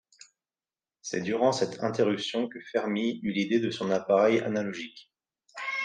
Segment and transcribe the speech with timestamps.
[1.03, 5.11] C'est durant cette interruption que Fermi eut l'idée de son appareil analogique.